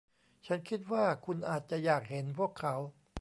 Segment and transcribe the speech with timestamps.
[0.45, 2.75] ฉันคิดว่าคุณอาจจะอยากเห็นพวกเขา